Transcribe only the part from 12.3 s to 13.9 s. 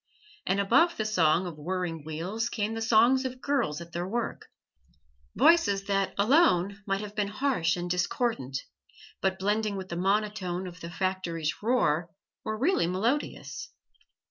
were really melodious.